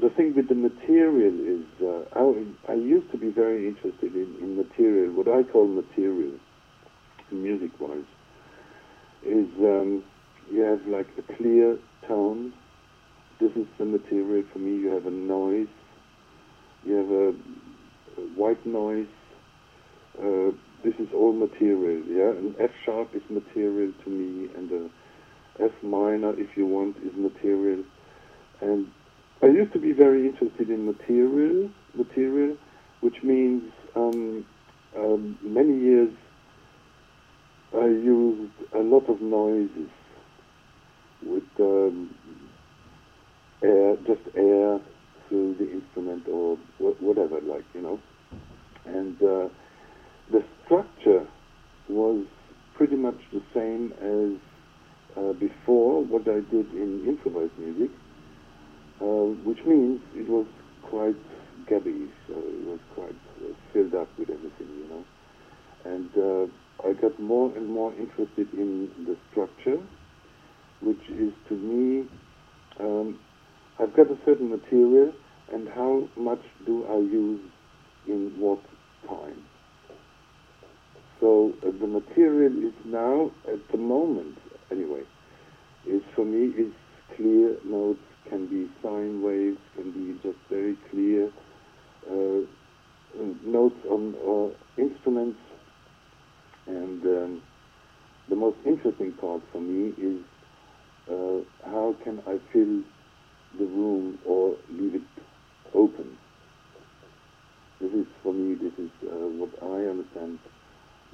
[0.00, 4.36] the thing with the material is, uh, I, I used to be very interested in,
[4.40, 6.32] in material, what I call material,
[7.30, 8.04] music-wise,
[9.24, 10.04] is um,
[10.50, 12.52] you have like a clear tone.
[13.40, 14.76] This is the material for me.
[14.76, 15.68] You have a noise.
[16.84, 19.06] You have a, a white noise.
[20.18, 20.50] Uh,
[20.84, 22.30] this is all material, yeah.
[22.30, 24.90] And F sharp is material to me, and the
[25.58, 27.84] F minor, if you want, is material.
[28.60, 28.88] And
[29.42, 32.56] I used to be very interested in material, material,
[33.00, 33.62] which means
[33.94, 34.44] um,
[34.96, 36.10] um, many years
[37.74, 39.90] I used a lot of noises
[41.26, 42.14] with um,
[43.62, 44.78] air, just air
[45.28, 48.00] through the instrument or whatever, like you know.
[48.86, 49.48] And uh,
[50.30, 51.26] the structure
[51.88, 52.24] was
[52.76, 54.40] pretty much the same as
[55.16, 57.90] uh, before what I did in improvised music,
[59.04, 60.46] which means it was
[60.82, 61.16] quite
[61.68, 65.04] gabby, so it was quite uh, filled up with everything, you know.
[65.84, 69.82] And uh, I got more and more interested in the structure,
[70.80, 72.08] which is to me,
[72.80, 73.18] um,
[73.78, 75.12] I've got a certain material,
[75.52, 77.40] and how much do I use
[78.06, 78.60] in what
[79.08, 79.42] time?
[81.20, 84.38] So uh, the material is now, at the moment
[84.70, 85.02] anyway,
[85.86, 86.72] is for me is
[87.16, 91.30] clear notes, can be sine waves, can be just very clear
[92.10, 92.40] uh,
[93.44, 95.40] notes on uh, instruments.
[96.66, 97.42] And um,
[98.28, 100.22] the most interesting part for me is
[101.10, 102.82] uh, how can I fill
[103.58, 105.24] the room or leave it
[105.74, 106.18] open.
[107.80, 108.54] This is for me.
[108.56, 110.38] This is uh, what I understand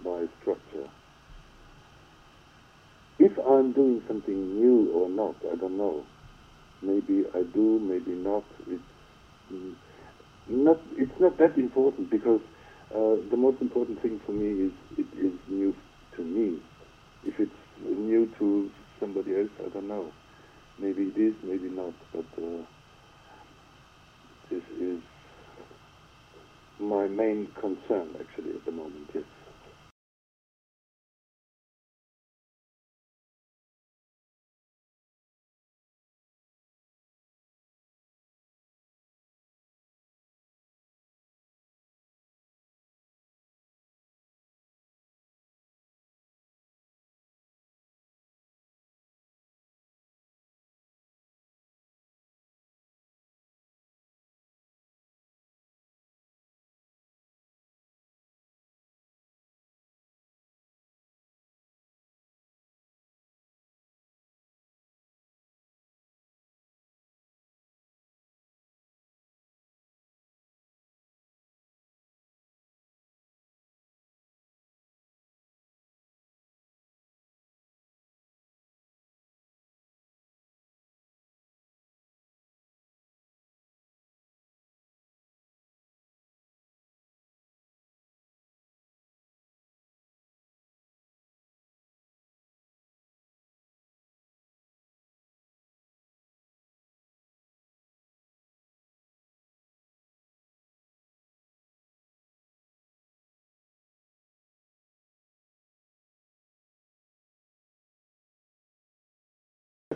[0.04, 0.88] by structure.
[3.19, 6.06] If I'm doing something new or not, I don't know.
[6.82, 8.44] Maybe I do, maybe not.
[8.66, 8.82] It's
[9.52, 9.72] mm,
[10.48, 10.78] not.
[10.96, 12.41] It's not that important because
[12.94, 15.74] uh, the most important thing for me is it is new
[16.16, 16.58] to me.
[17.24, 17.52] If it's
[17.82, 20.12] new to somebody else, I don't know.
[20.80, 21.94] Maybe it is, maybe not.
[22.12, 22.62] But uh,
[24.50, 25.00] this is
[26.80, 29.10] my main concern actually at the moment.
[29.14, 29.24] Yes.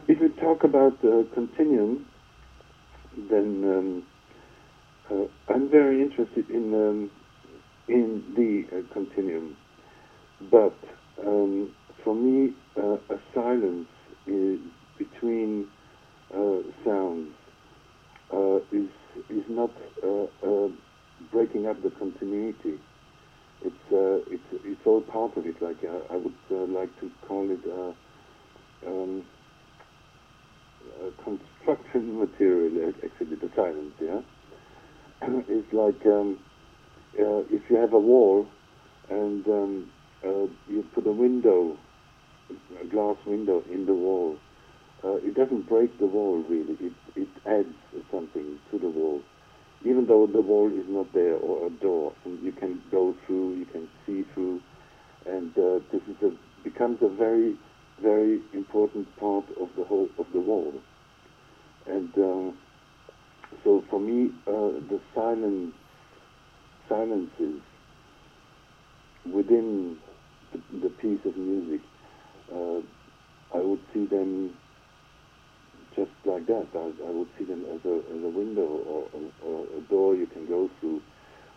[0.08, 2.06] If we talk about uh, continuum,
[3.16, 4.04] then um,
[5.10, 7.10] uh, I'm very interested in um,
[7.88, 9.56] in the uh, continuum.
[10.40, 10.78] But
[11.26, 11.70] um,
[12.04, 13.88] for me, uh, a silence
[14.26, 14.60] is
[14.98, 15.68] between
[16.34, 17.34] uh, sounds
[18.34, 18.90] uh, is
[19.30, 19.72] is not
[21.32, 22.80] breaking up the continuity.
[23.62, 25.56] It's it's it's all part of it.
[25.62, 25.78] Like
[26.10, 27.64] I would like to call it.
[28.86, 29.24] Um,
[31.22, 34.20] construction material, actually, the silence, yeah?
[35.48, 36.38] it's like um,
[37.18, 38.46] uh, if you have a wall
[39.08, 39.90] and um,
[40.24, 41.76] uh, you put a window,
[42.80, 44.36] a glass window in the wall,
[45.04, 47.74] uh, it doesn't break the wall really, it, it adds
[48.10, 49.20] something to the wall.
[49.84, 53.54] Even though the wall is not there or a door, and you can go through,
[53.54, 54.60] you can see through,
[55.26, 56.32] and uh, this is a,
[56.62, 57.54] becomes a very
[58.02, 60.80] very important part of the whole of the world,
[61.86, 62.58] And um,
[63.62, 65.74] so for me, uh, the silence,
[66.88, 67.60] silences
[69.32, 69.96] within
[70.52, 71.80] the, the piece of music,
[72.52, 72.80] uh,
[73.54, 74.54] I would see them
[75.94, 76.66] just like that.
[76.74, 80.14] I, I, would see them as a, as a window or, or, or a door
[80.14, 81.00] you can go through,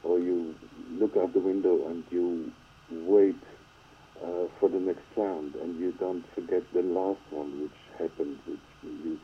[0.04, 0.54] or you
[0.92, 2.52] look out the window and you
[5.18, 8.38] and you don't forget the last one which happened.
[8.46, 9.20] Which you,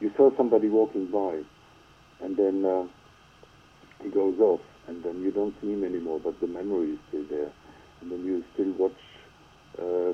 [0.00, 1.42] you saw somebody walking by,
[2.24, 2.84] and then uh,
[4.02, 7.24] he goes off, and then you don't see him anymore, but the memory is still
[7.30, 7.52] there,
[8.00, 8.92] and then you still watch
[9.78, 10.12] uh,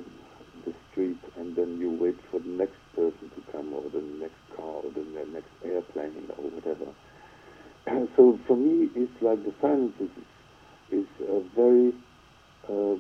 [0.67, 4.41] the street, and then you wait for the next person to come, or the next
[4.57, 6.93] car, or the next airplane, or whatever.
[8.17, 10.11] so for me, it's like the silence is,
[10.93, 11.93] is a very
[12.69, 12.97] uh,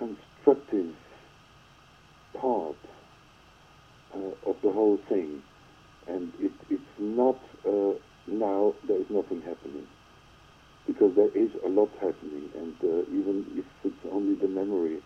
[0.00, 0.94] constructive
[2.40, 2.76] part
[4.14, 5.42] uh, of the whole thing.
[6.08, 7.36] And it, it's not
[7.68, 7.92] uh,
[8.26, 9.86] now there is nothing happening.
[10.86, 14.98] Because there is a lot happening, and uh, even if it's only the memory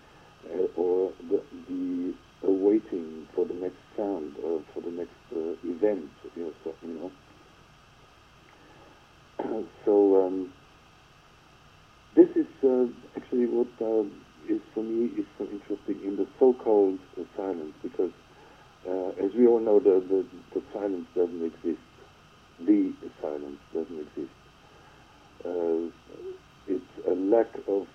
[0.49, 2.15] uh, or the, the
[2.47, 6.53] awaiting for the next sound or for the next uh, event, you
[6.87, 7.11] know,
[9.85, 10.49] so, um,
[12.17, 12.87] this is uh,
[13.17, 14.05] actually what uh,
[14.49, 18.13] is for me is so interesting in the so-called uh, silence because
[18.89, 20.25] uh, as we all know the, the,
[20.55, 21.81] the silence doesn't exist.
[22.61, 24.35] The silence doesn't exist.
[25.45, 25.89] Uh,
[26.69, 27.87] it's a lack of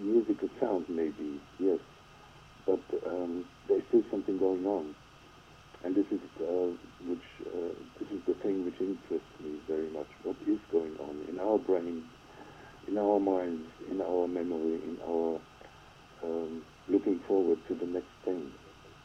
[0.00, 1.78] musical sound maybe yes.
[2.66, 4.94] But um, there's still something going on.
[5.84, 6.72] And this is uh,
[7.06, 11.24] which uh, this is the thing which interests me very much what is going on
[11.28, 12.04] in our brain
[12.88, 15.40] in our minds, in our memory, in our
[16.24, 18.50] um, looking forward to the next thing,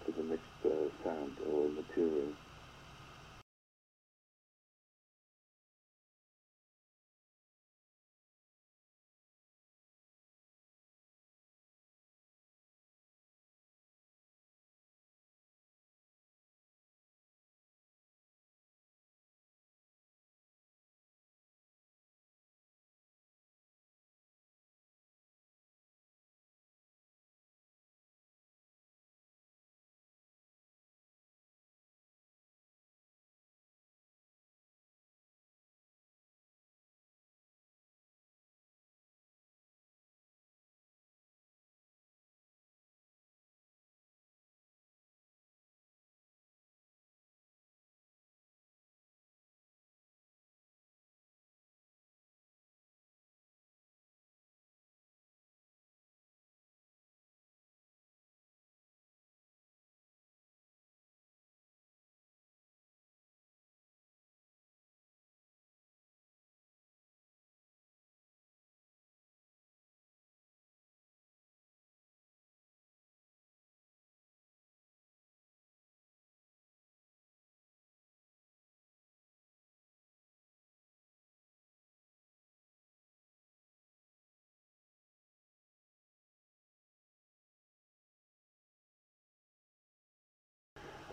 [0.06, 2.34] to the next uh, sound or material.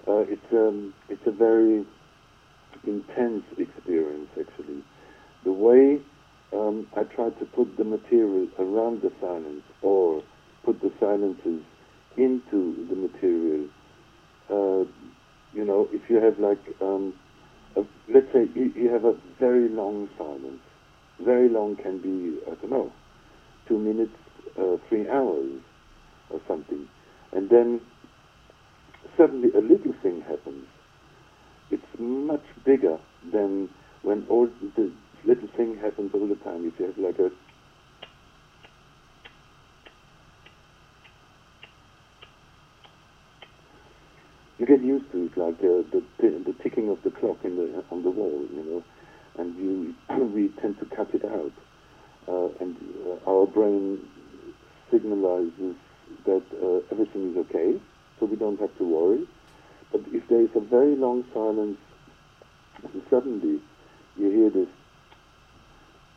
[0.09, 1.85] Uh, it's um, it's a very
[2.87, 4.83] intense experience actually.
[5.45, 5.99] The way
[6.53, 10.23] um, I try to put the material around the silence or
[10.65, 11.63] put the silences
[12.17, 13.69] into the material.
[14.51, 14.85] Uh,
[15.55, 17.13] you know, if you have like, um,
[17.77, 17.81] a,
[18.13, 20.61] let's say you, you have a very long silence.
[21.25, 22.93] Very long can be, I don't know,
[23.69, 24.15] two minutes,
[24.59, 25.61] uh, three hours
[26.31, 26.87] or something.
[27.33, 27.81] And then
[29.17, 30.67] suddenly a little thing happens.
[31.71, 32.99] It's much bigger
[33.33, 33.69] than
[34.03, 34.93] when all the
[35.25, 36.67] little thing happens all the time.
[36.67, 37.31] If you have like a
[44.59, 47.85] you get used to it, like uh, the the ticking of the clock in the
[47.91, 48.85] on the wall, you know,
[49.39, 49.95] and you
[50.35, 51.53] we tend to cut it out,
[52.29, 53.99] uh, and uh, our brain
[54.93, 55.75] signalizes
[56.25, 57.81] that uh, everything is okay,
[58.19, 59.25] so we don't have to worry.
[59.93, 61.79] But if there is a very long silence,
[62.83, 63.61] and suddenly
[64.19, 64.69] you hear this,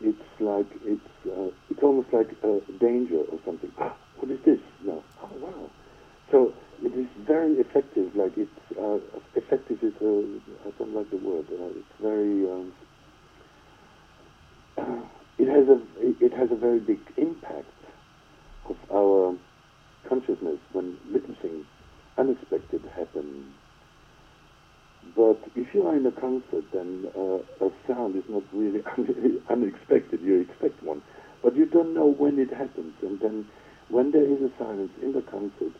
[0.01, 3.71] it's like it's uh, it's almost like a danger or something.
[3.79, 4.59] Ah, what is this?
[4.85, 5.03] No.
[5.21, 5.69] Oh wow.
[6.31, 6.53] So
[6.83, 8.15] it is very effective.
[8.15, 8.99] Like it's uh,
[9.35, 10.23] effective is a
[10.65, 11.45] I don't like the word.
[11.51, 12.49] Uh, it's very.
[12.49, 12.71] Um,
[15.37, 15.79] it has a
[16.25, 17.67] it has a very big impact
[18.69, 19.35] of our
[20.07, 21.65] consciousness when little things
[22.19, 23.53] unexpected happen.
[25.15, 28.83] But if you are in a concert, then uh, a sound is not really
[29.49, 30.21] unexpected.
[30.21, 31.01] You expect one,
[31.41, 32.93] but you don't know when it happens.
[33.01, 33.47] And then,
[33.89, 35.73] when there is a silence in the concert,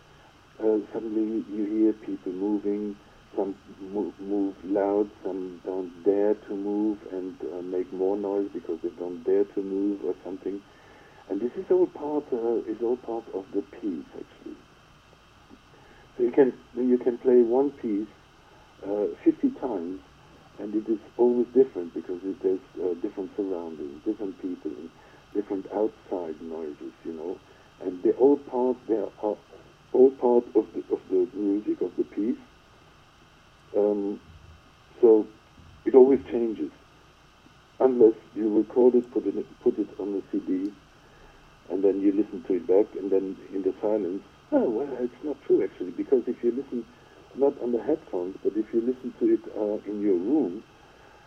[0.60, 2.96] uh, suddenly you hear people moving,
[3.36, 3.56] some
[3.94, 8.90] move, move loud, some don't dare to move and uh, make more noise because they
[8.98, 10.60] don't dare to move or something.
[11.30, 14.39] And this is all part uh, is all part of the piece actually.
[16.20, 18.08] You can you can play one piece
[18.86, 20.00] uh, 50 times,
[20.60, 24.90] and it is always different because it, there's uh, different surroundings, different people, and
[25.34, 27.38] different outside noises, you know,
[27.86, 29.10] and they're all part they are
[29.94, 32.44] all part of the of the music of the piece.
[33.78, 34.20] Um,
[35.00, 35.26] so
[35.86, 36.72] it always changes,
[37.80, 40.70] unless you record it, put it put it on the CD,
[41.70, 44.22] and then you listen to it back, and then in the silence,
[44.54, 46.86] oh well, it's not true actually, because if you listen
[47.36, 50.64] not on the headphones, but if you listen to it uh, in your room,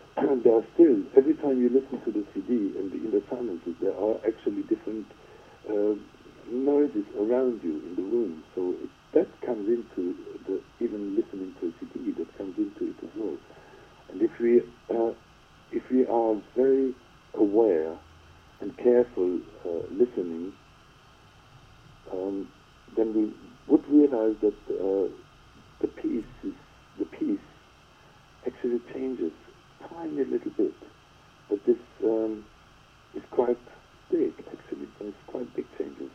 [0.17, 3.75] there are still every time you listen to the CD and the, in the silences,
[3.81, 5.07] there are actually different
[5.71, 5.95] uh,
[6.51, 8.45] noises around you in the room.
[8.55, 10.17] So it, that comes into
[10.49, 13.39] the even listening to a CD that comes into it as well.
[14.11, 14.61] And if we
[14.91, 15.13] uh,
[15.73, 16.95] if we are very
[17.35, 17.99] aware
[18.61, 20.53] and careful uh, listening,
[22.13, 22.49] um,
[22.97, 23.33] then we
[23.69, 25.09] would realize that uh,
[25.81, 26.55] the piece is
[26.99, 27.41] the piece
[28.47, 29.33] actually changes
[29.91, 30.75] tiny little bit,
[31.51, 32.45] but this um,
[33.17, 33.59] is quite
[34.11, 34.89] big actually.
[35.01, 36.11] It's quite big changes.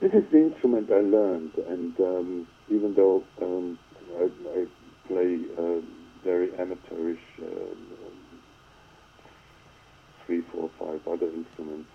[0.00, 3.78] This is the instrument I learned, and um, even though um,
[4.18, 4.64] I, I,
[5.06, 5.80] play uh,
[6.24, 7.74] very amateurish uh,
[10.24, 11.90] three, four, five other instruments,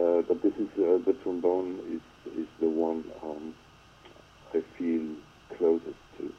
[0.00, 3.54] uh, but this is uh, the trombone is is the one um,
[4.54, 5.14] I feel
[5.58, 6.32] closest to,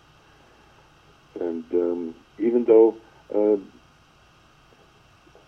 [1.41, 2.95] and um, even though.
[3.33, 3.61] Uh,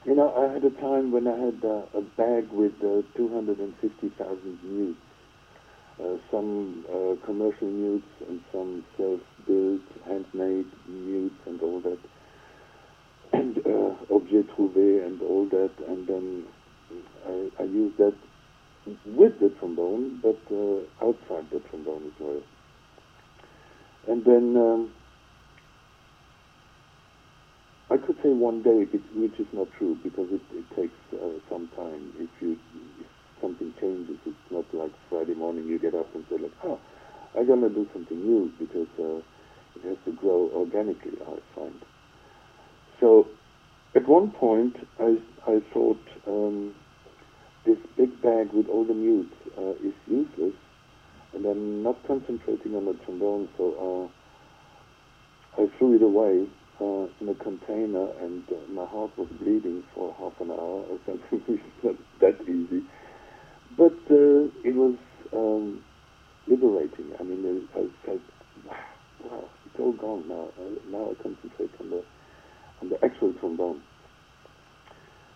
[0.06, 2.74] you know, I had a time when I had uh, a bag with
[3.16, 5.03] 250,000 mutes uh,
[6.32, 12.00] some uh, commercial mutes and some self-built, handmade mutes and all that,
[13.34, 16.44] and uh, objet trouvé and all that, and then
[17.28, 18.16] I, I used that
[19.06, 22.42] with the trombone, but uh, outside the trombone as well.
[24.08, 24.90] And then um,
[27.90, 28.86] I could say one day,
[29.16, 32.12] which is not true because it, it takes uh, some time.
[32.20, 32.58] If you
[33.00, 33.08] if
[33.44, 34.16] something changes.
[34.26, 36.80] It's not like Friday morning you get up and say like, oh,
[37.38, 39.20] I'm gonna do something new because uh,
[39.76, 41.20] it has to grow organically.
[41.22, 41.76] I find.
[43.02, 43.28] So,
[43.96, 46.74] at one point, I I thought um,
[47.66, 50.56] this big bag with all the mutes uh, is useless,
[51.34, 54.10] and I'm not concentrating on the trombone, so
[55.58, 56.48] uh, I threw it away
[56.82, 61.00] uh, in a container, and uh, my heart was bleeding for half an hour or
[61.06, 61.42] something.
[61.48, 62.84] it's not that easy.
[63.78, 64.96] But uh, it was
[65.34, 65.82] um,
[66.48, 67.12] liberating.
[67.20, 68.22] I mean, I felt,
[69.26, 70.50] wow, it's all gone now.
[70.60, 72.04] Uh, now I concentrate on the
[72.82, 73.82] on the actual trombone.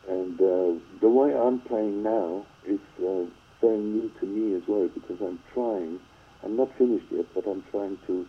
[0.08, 3.25] And uh, the way I'm playing now is uh,
[3.62, 6.00] very new to me as well because I'm trying.
[6.44, 8.25] I'm not finished yet, but I'm trying to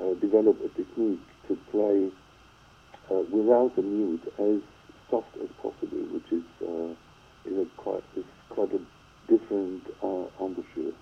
[0.00, 2.10] uh, develop a technique to play
[3.10, 4.60] uh, without a mute as
[5.10, 6.44] soft as possible, which is
[7.46, 8.99] is a quite is quite a
[9.30, 10.92] different uh, embouchure.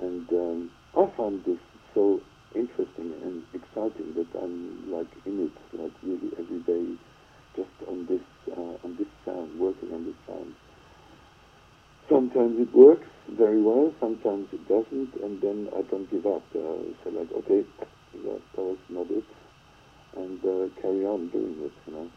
[0.00, 1.60] And um, I find this
[1.94, 2.22] so
[2.54, 6.96] interesting and exciting that I'm like in it, like really every day,
[7.56, 10.54] just on this uh, on this sound, working on this sound.
[12.10, 16.44] Sometimes it works very well, sometimes it doesn't, and then I don't give up.
[16.54, 17.62] Uh, so like, okay,
[18.24, 19.28] that was not it,
[20.16, 22.10] and uh, carry on doing it, you know.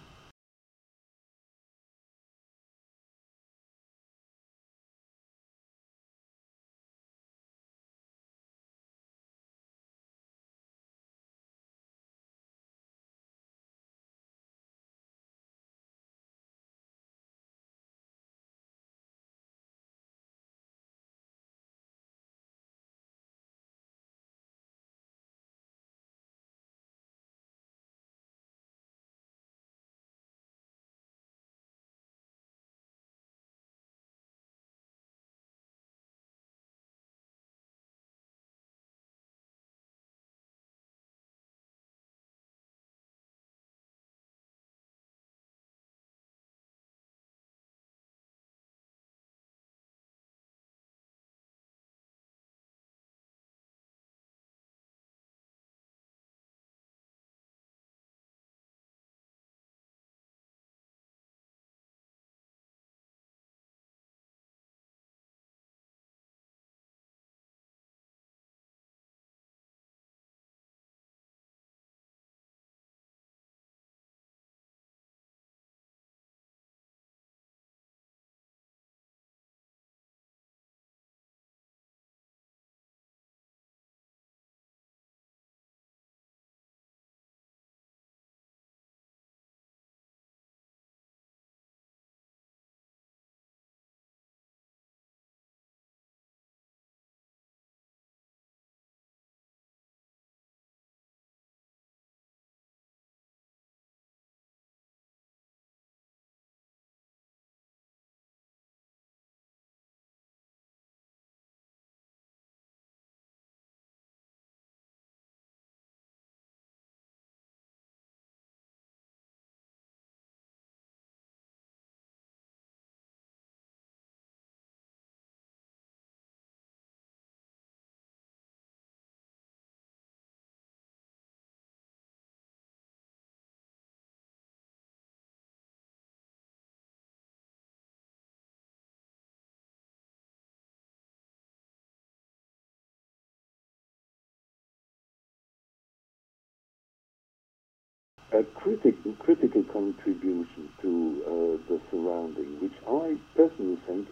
[148.36, 154.08] A critic, critical contribution to uh, the surrounding, which I personally think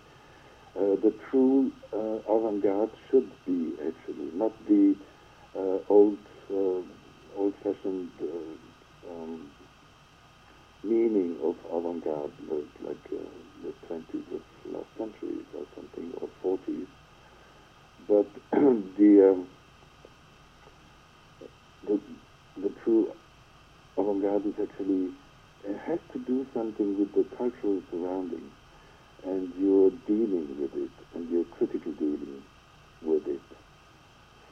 [0.78, 4.96] uh, the true uh, avant-garde should be actually, not the
[5.58, 6.18] uh, old,
[6.50, 6.82] uh,
[7.38, 9.42] old-fashioned uh, um,
[10.84, 14.42] meaning of avant-garde, like, like the 20s of
[14.74, 16.88] last century or something, or 40s.
[18.08, 18.28] But
[18.98, 19.48] the, um,
[21.88, 22.00] the
[22.62, 23.12] the true
[23.98, 25.12] avant-garde is actually
[25.64, 28.52] it has to do something with the cultural surrounding,
[29.26, 32.42] and you're dealing with it, and you're critically dealing
[33.02, 33.42] with it.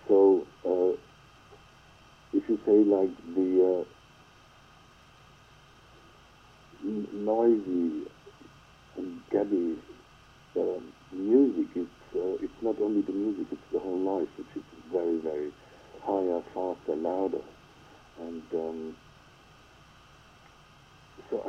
[0.07, 0.95] So uh,
[2.33, 3.83] if you say like the uh,
[7.13, 8.05] noisy
[8.97, 9.75] and gabby
[10.57, 10.79] uh,
[11.13, 15.19] music, it's uh, it's not only the music, it's the whole life, which is very
[15.19, 15.51] very
[16.03, 17.43] higher, faster, louder,
[18.19, 18.95] and um,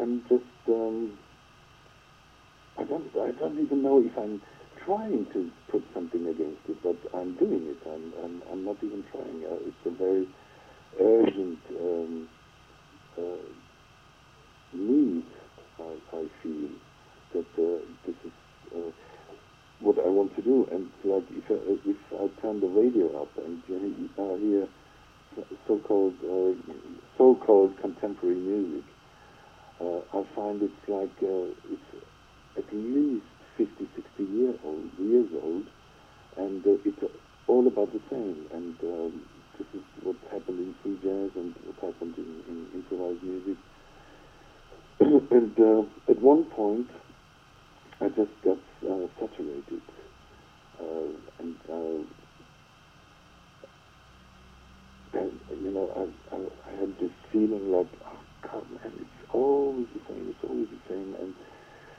[0.03, 1.13] I'm just um,
[2.79, 4.43] I don't I don't even know if I'm
[4.85, 7.79] trying to put something against it, but I'm doing it.
[7.87, 9.45] I'm I'm, I'm not even trying.
[9.47, 10.27] Uh, it's a very
[11.01, 12.29] urgent um,
[13.19, 13.47] uh,
[14.75, 15.25] need.
[15.79, 16.69] I, I feel
[17.35, 18.33] that uh, this is
[18.77, 18.91] uh,
[19.81, 20.67] what I want to do.
[20.73, 23.63] And like if I, if I turn the radio up and
[24.19, 24.69] uh, hear
[25.67, 26.73] so-called uh,
[27.19, 28.85] so-called contemporary music,
[29.83, 31.91] uh, I find it's like uh, it's
[32.57, 33.27] at least
[33.59, 35.67] 50, 60 year old, years old,
[36.37, 37.03] and uh, it's
[37.49, 38.47] all about the same.
[38.53, 39.21] And um,
[39.59, 43.59] this is what happened in free jazz and what happened in, in improvised music.
[45.31, 46.89] and uh, at one point,
[48.01, 49.83] I just got uh, saturated,
[50.81, 51.13] uh,
[55.15, 59.87] and, you know, I, I, I had this feeling like, oh God, man, it's always
[59.95, 61.35] the same, it's always the same, and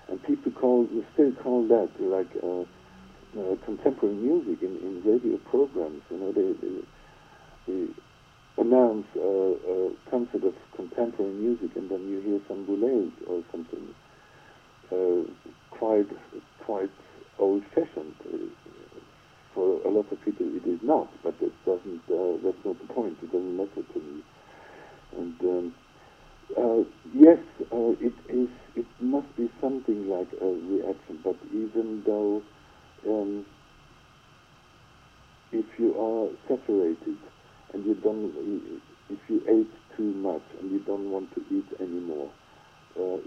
[0.10, 0.22] and
[0.88, 2.62] call, still call that like uh,
[3.40, 6.02] uh, contemporary music in, in radio programs.
[6.10, 6.82] You know, they, they,
[7.68, 7.94] they
[8.58, 13.94] announce a, a concert of contemporary music, and then you hear some boulez or something
[14.92, 15.24] uh,
[15.72, 16.08] quite
[16.66, 16.92] quite
[17.40, 18.16] old-fashioned.
[18.26, 18.38] Uh,
[19.54, 22.02] for a lot of people, it is not, but it doesn't.
[22.10, 23.18] Uh, that's not the point.
[23.22, 24.24] It doesn't matter to me.
[25.16, 25.76] And um,
[26.58, 27.40] uh, yes,
[27.72, 28.50] uh, it is.
[28.76, 31.20] It must be something like a reaction.
[31.24, 32.42] But even though,
[33.08, 33.46] um,
[35.52, 37.18] if you are saturated
[37.74, 38.34] and you don't,
[39.10, 42.32] if you ate too much and you don't want to eat anymore,
[43.00, 43.18] uh,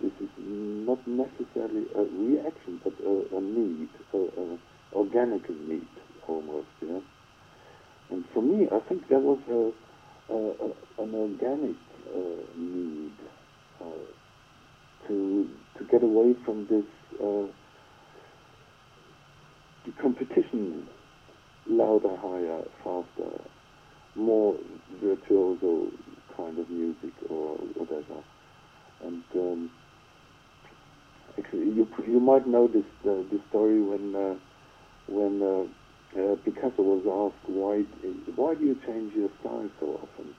[0.00, 4.58] this is not necessarily a reaction, but a, a need, a, a
[4.94, 5.86] organic need
[6.26, 6.66] almost.
[8.10, 11.76] And for me, I think there was a, a, a an organic
[12.14, 12.58] uh,
[15.08, 16.84] to to get away from this
[17.20, 17.46] uh,
[19.84, 20.86] the competition,
[21.66, 23.40] louder, higher, faster,
[24.14, 24.56] more
[25.02, 25.88] virtuoso
[26.36, 28.22] kind of music or whatever.
[29.04, 29.70] And um,
[31.38, 34.34] actually, you you might know this uh, this story when uh,
[35.08, 37.82] when uh, uh, Picasso was asked why
[38.36, 40.34] why do you change your style so often?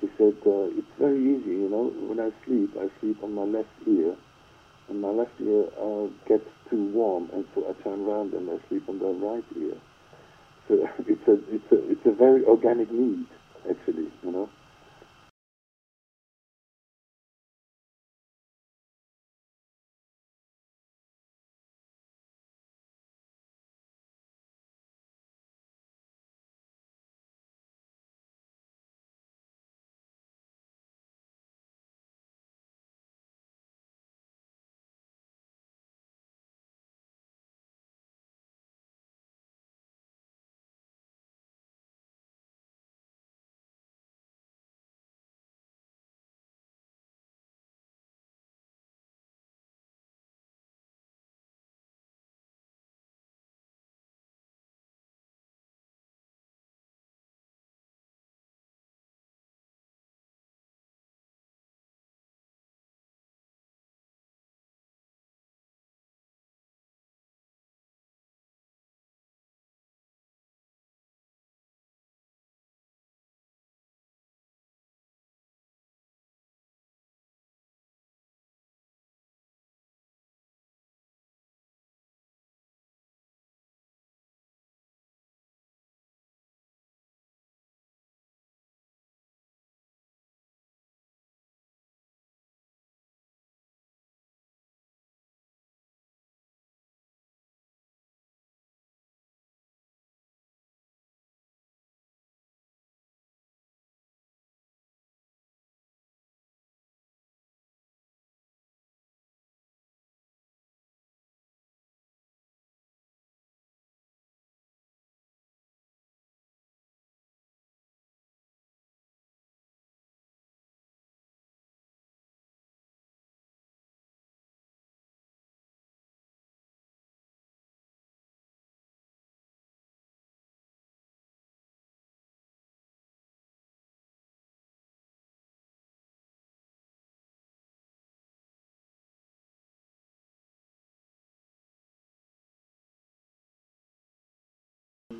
[0.00, 3.44] He said, uh, it's very easy, you know, when I sleep, I sleep on my
[3.44, 4.14] left ear,
[4.88, 8.68] and my left ear uh, gets too warm, and so I turn around and I
[8.68, 9.78] sleep on the right ear.
[10.68, 10.74] So
[11.06, 13.26] it's a, it's a, it's a very organic need,
[13.68, 14.50] actually, you know.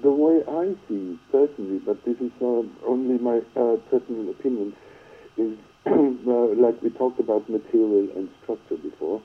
[0.06, 4.72] The way I see personally, but this is uh, only my uh, personal opinion,
[5.36, 9.20] is uh, like we talked about material and structure before,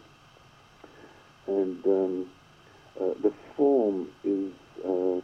[1.45, 2.25] and um,
[2.99, 4.51] uh, the form is
[4.83, 5.21] uh,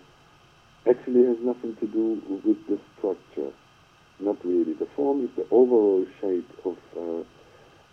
[0.88, 3.52] actually has nothing to do with the structure.
[4.20, 4.74] Not really.
[4.74, 6.78] The form is the overall shape of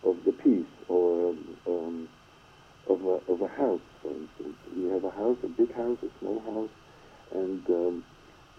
[0.04, 2.08] of the piece or um, um,
[2.90, 4.58] of a of a house, for instance.
[4.76, 6.70] You have a house, a big house, a small house,
[7.34, 8.04] and um,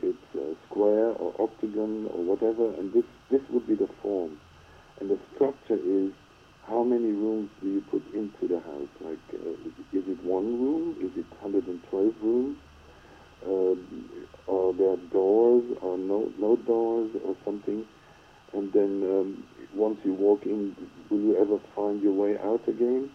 [0.03, 4.33] it's a square or octagon or whatever, and this this would be the form,
[4.99, 6.11] and the structure is
[6.67, 8.89] how many rooms do you put into the house?
[9.01, 9.51] Like, uh,
[9.93, 10.95] is it one room?
[10.99, 12.57] Is it 112 rooms?
[13.45, 13.75] Uh,
[14.51, 17.85] are there doors or no no doors or something?
[18.53, 20.75] And then um, once you walk in,
[21.09, 23.09] will you ever find your way out again?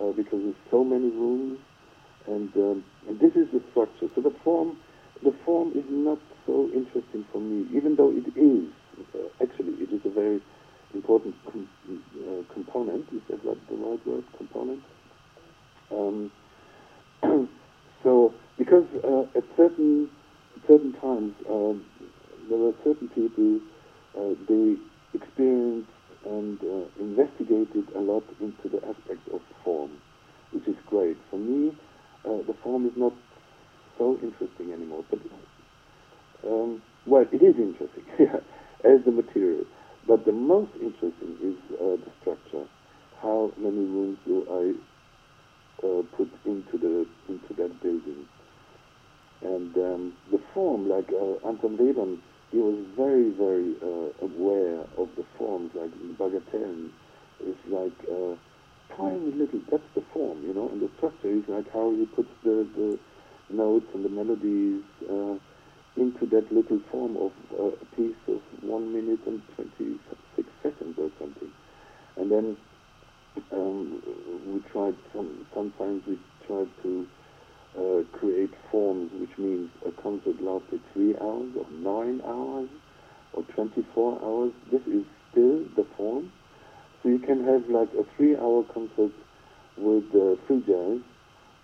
[0.00, 1.58] Uh, because there's so many rooms,
[2.26, 4.08] and, um, and this is the structure.
[4.14, 4.76] So the form,
[5.22, 8.70] the form is not so interesting for me, even though it is.
[9.14, 10.40] Uh, actually, it is a very
[10.94, 13.08] important com- uh, component.
[13.12, 14.24] Is that the right word?
[14.36, 14.82] Component.
[15.90, 16.30] Um,
[18.02, 20.08] so, because uh, at certain
[20.68, 21.82] certain times um,
[22.48, 23.60] there were certain people
[24.18, 24.76] uh, they
[25.14, 25.90] experienced
[26.24, 29.90] and uh, investigated a lot into the aspects of form,
[30.52, 31.18] which is great.
[31.30, 31.72] For me,
[32.24, 33.12] uh, the form is not
[33.98, 35.20] so interesting anymore, but
[36.46, 38.04] um, well, it is interesting
[38.84, 39.64] as the material.
[40.06, 42.66] But the most interesting is uh, the structure.
[43.22, 48.26] How many rooms do I uh, put into the into that building?
[49.42, 52.18] And um, the form, like uh, Anton Webern,
[52.50, 56.88] he was very, very uh, aware of the forms, like Bagatelle
[57.44, 58.36] is like uh,
[58.96, 62.30] tiny little, that's the form, you know, and the structure is like how he puts
[62.44, 62.98] the, the
[63.50, 65.36] notes and the melodies uh,
[65.96, 71.10] into that little form of uh, a piece of one minute and 26 seconds or
[71.18, 71.50] something.
[72.16, 72.56] And then
[73.52, 74.02] um,
[74.46, 77.06] we tried, some, sometimes we tried to
[77.78, 82.68] uh, create forms, which means a concert lasted three hours or nine hours
[83.32, 84.52] or 24 hours.
[84.70, 86.30] This is still the form.
[87.02, 89.12] So you can have like a three-hour concert
[89.76, 91.00] with uh, free jazz,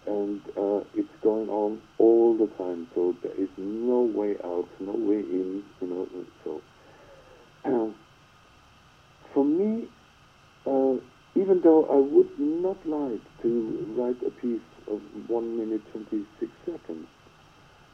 [0.07, 2.87] and uh, it's going on all the time.
[2.95, 5.63] So there is no way out, no way in.
[5.81, 6.09] You know.
[6.45, 6.63] So
[7.65, 7.95] um,
[9.35, 9.89] for me,
[10.67, 10.97] uh,
[11.41, 16.51] even though I would not like to write a piece of one minute twenty six
[16.65, 17.07] seconds,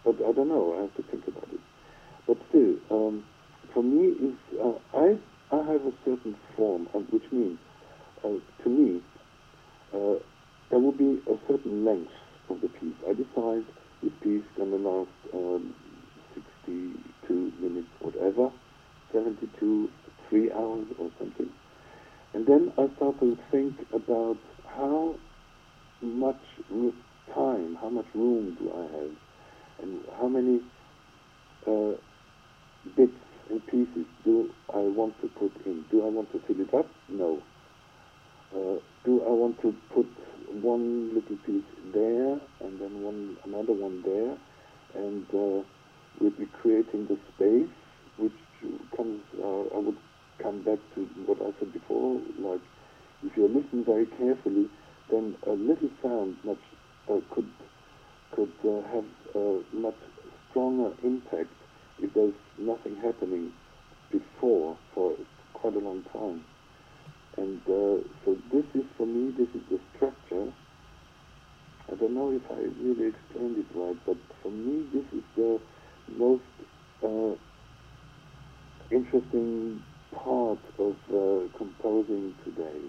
[0.05, 0.75] but I don't know.
[0.79, 1.61] I have to think about it.
[2.27, 3.23] But still, um,
[3.75, 5.17] for me, is uh, I
[5.53, 7.59] I have a certain form, uh, which means
[8.25, 9.01] uh, to me
[9.95, 10.17] uh,
[10.71, 12.11] there will be a certain length
[12.51, 12.97] of the piece.
[13.09, 13.65] I decide
[14.03, 15.75] this piece can last um,
[16.35, 18.51] 62 minutes, whatever,
[19.13, 19.91] 72,
[20.29, 21.49] three hours or something.
[22.35, 24.37] And then I start to think about
[24.77, 25.15] how
[26.03, 26.43] much
[27.35, 29.11] time, how much room do I have,
[29.83, 30.61] and how many
[31.67, 31.97] uh,
[32.97, 33.13] bits
[33.51, 35.85] and pieces do I want to put in?
[35.91, 36.87] Do I want to fill it up?
[37.09, 37.43] No.
[38.55, 40.07] Uh, do I want to put
[40.53, 44.37] one little piece there and then one another one there,
[44.95, 45.63] and uh,
[46.21, 47.75] we'll be creating the space,
[48.19, 48.33] which
[48.97, 49.21] comes.
[49.43, 49.97] Uh, I would
[50.43, 52.21] come back to what I said before.
[52.39, 52.61] Like,
[53.25, 54.69] if you listen very carefully,
[55.11, 56.59] then a little sound much
[57.11, 57.49] uh, could
[58.33, 59.05] could uh, have
[59.35, 59.97] a much
[60.51, 61.51] stronger impact
[62.01, 63.53] if there's nothing happening
[64.11, 65.15] before for
[65.55, 66.45] quite a long time.
[67.37, 70.51] And uh, so this is for me, this is the structure.
[71.91, 75.61] I don't know if I really explained it right, but for me, this is the
[76.17, 76.43] most
[77.05, 77.35] uh,
[78.91, 79.81] interesting
[80.15, 82.81] part of uh, composing today.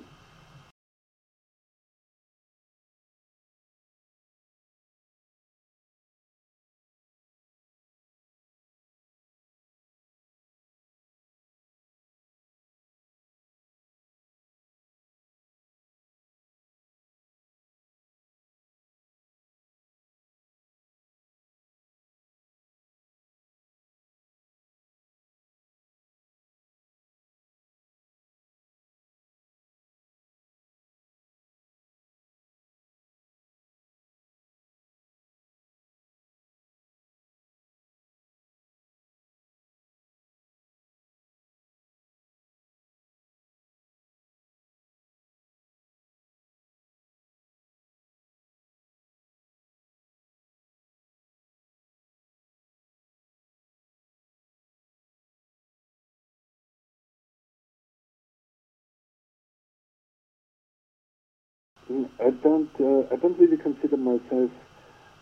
[61.90, 62.70] I don't.
[62.80, 64.52] Uh, I don't really consider myself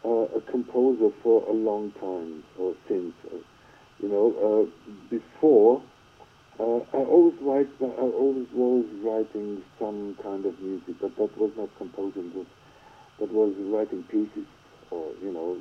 [0.03, 3.13] uh, a composer for a long time or since.
[3.31, 3.37] Uh,
[4.01, 5.81] you know, uh, before
[6.59, 7.69] uh, I always write.
[7.81, 12.31] I always was writing some kind of music, but that was not composing.
[12.33, 12.47] That,
[13.19, 14.47] that was writing pieces,
[14.89, 15.57] or you know,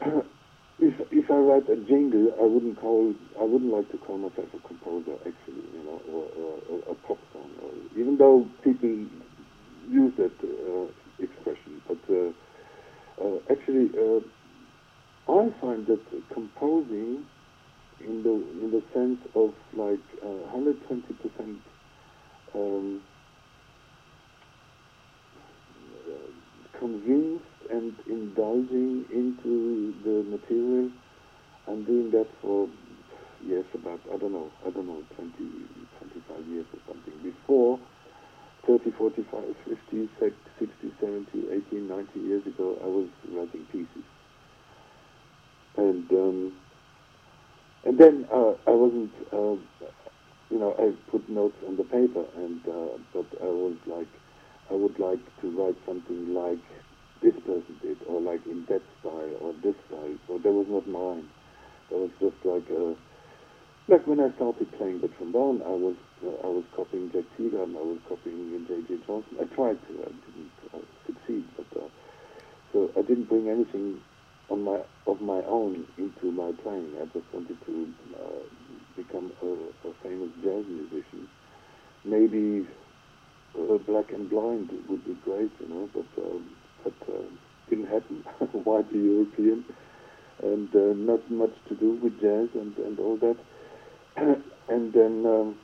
[0.00, 0.24] like.
[0.82, 3.14] Uh, if if I write a jingle, I wouldn't call.
[3.40, 5.62] I wouldn't like to call myself a composer, actually.
[5.72, 7.50] You know, or, or, or a pop song.
[7.62, 8.90] Or, even though people
[9.88, 10.86] use that uh,
[11.22, 12.32] expression, but uh,
[13.22, 14.20] uh, actually, uh,
[15.30, 17.24] I find that composing,
[18.00, 21.58] in the in the sense of like 120 uh, percent.
[22.54, 23.00] Um,
[26.78, 30.90] convinced and indulging into the material.
[31.68, 32.68] I'm doing that for
[33.46, 35.32] yes, about I don't know, I don't know, 20,
[35.98, 37.14] 25 years or something.
[37.22, 37.78] Before
[38.66, 40.08] 30, 45, 50,
[40.58, 44.04] 60, 70, 80, 90 years ago, I was writing pieces.
[45.76, 46.52] And um,
[47.84, 49.56] and then uh, I wasn't, uh,
[50.50, 54.08] you know, I put notes on the paper, and uh, but I was like,
[54.70, 56.64] I would like to write something like
[57.24, 60.14] this person did, or like in that style, or this style.
[60.28, 61.24] So that was not mine.
[61.88, 62.92] That was just like a,
[63.88, 67.80] like when I started playing the trombone, I was uh, I was copying Jack Teagarden,
[67.80, 69.08] I was copying J.J.
[69.08, 69.40] Johnson.
[69.40, 71.88] I tried to, I didn't uh, succeed, but uh,
[72.72, 74.00] so I didn't bring anything
[74.50, 76.92] on my of my own into my playing.
[77.00, 77.88] I just wanted to
[78.20, 78.44] uh,
[79.00, 81.28] become a, a famous jazz musician.
[82.04, 82.68] Maybe
[83.56, 86.22] uh, Black and Blind would be great, you know, but.
[86.22, 86.44] Um,
[86.84, 87.22] but uh,
[87.68, 88.24] didn't happen.
[88.64, 89.64] Widely European,
[90.42, 93.36] and uh, not much to do with jazz and, and all that.
[94.68, 95.56] and then um,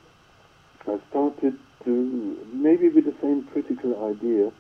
[0.87, 1.55] I started
[1.85, 4.51] to, maybe with the same critical idea,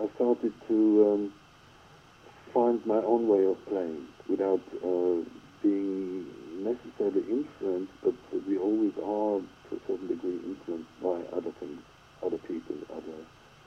[0.00, 1.32] I started to um,
[2.54, 5.22] find my own way of playing without uh,
[5.62, 6.26] being
[6.62, 8.14] necessarily influenced, but
[8.46, 11.80] we always are to a certain degree influenced by other things,
[12.24, 13.18] other people, other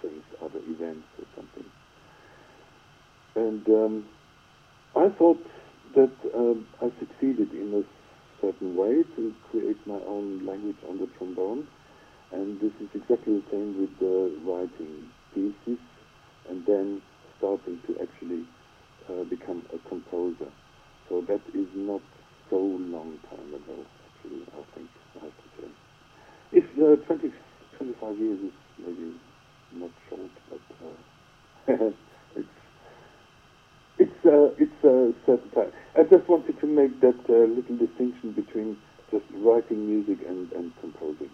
[0.02, 1.66] things, other events or something.
[3.36, 4.06] And um,
[4.96, 5.46] I thought
[5.96, 11.08] that um, I succeeded in a certain way to create my own language on the
[11.18, 11.68] trombone.
[12.32, 15.80] And this is exactly the same with uh, writing pieces
[16.50, 17.02] and then
[17.38, 18.44] starting to actually
[19.10, 20.52] uh, become a composer.
[21.10, 22.02] So that is not
[22.50, 24.90] so long time ago, actually, I think,
[25.20, 25.68] I have to say.
[26.52, 27.32] If uh, 20,
[27.78, 29.14] 25 years is maybe
[29.74, 31.92] not short, but uh,
[34.26, 35.72] uh, it's a certain time.
[35.98, 38.78] I just wanted to make that uh, little distinction between
[39.12, 41.32] just writing music and and composing.